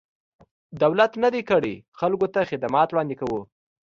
دولت 0.81 1.11
نه 1.23 1.29
دی 1.33 1.41
کړی، 1.49 1.75
خلکو 1.99 2.27
ته 2.33 2.39
خدمات 2.49 2.87
وړاندې 2.91 3.15
کوو. 3.21 3.41